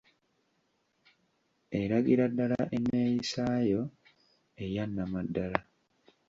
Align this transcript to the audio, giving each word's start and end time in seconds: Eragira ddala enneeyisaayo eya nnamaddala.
Eragira 1.81 2.23
ddala 2.31 2.61
enneeyisaayo 2.75 3.81
eya 4.63 4.83
nnamaddala. 4.87 5.59